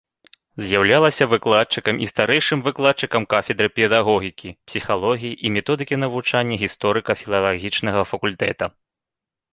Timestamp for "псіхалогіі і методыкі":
4.71-5.95